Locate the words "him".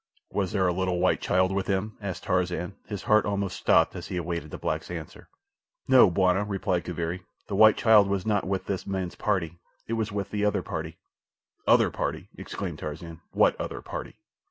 1.67-1.95